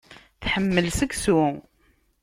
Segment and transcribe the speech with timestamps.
[0.41, 1.41] Tḥemmel seksu.